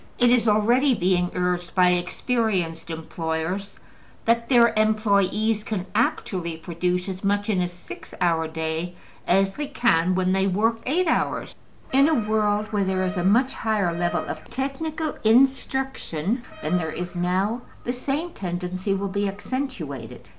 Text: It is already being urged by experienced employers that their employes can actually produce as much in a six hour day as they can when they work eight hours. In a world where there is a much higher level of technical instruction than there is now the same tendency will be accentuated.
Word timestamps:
It 0.17 0.31
is 0.31 0.47
already 0.47 0.95
being 0.95 1.29
urged 1.35 1.75
by 1.75 1.89
experienced 1.91 2.89
employers 2.89 3.77
that 4.25 4.49
their 4.49 4.73
employes 4.75 5.63
can 5.63 5.85
actually 5.93 6.57
produce 6.57 7.07
as 7.07 7.23
much 7.23 7.51
in 7.51 7.61
a 7.61 7.67
six 7.67 8.15
hour 8.19 8.47
day 8.47 8.95
as 9.27 9.53
they 9.53 9.67
can 9.67 10.15
when 10.15 10.31
they 10.31 10.47
work 10.47 10.79
eight 10.87 11.05
hours. 11.07 11.53
In 11.91 12.07
a 12.09 12.15
world 12.19 12.65
where 12.71 12.83
there 12.83 13.03
is 13.05 13.15
a 13.17 13.23
much 13.23 13.53
higher 13.53 13.93
level 13.93 14.25
of 14.27 14.49
technical 14.49 15.19
instruction 15.23 16.41
than 16.63 16.79
there 16.79 16.89
is 16.91 17.15
now 17.15 17.61
the 17.83 17.93
same 17.93 18.31
tendency 18.31 18.95
will 18.95 19.07
be 19.07 19.27
accentuated. 19.27 20.29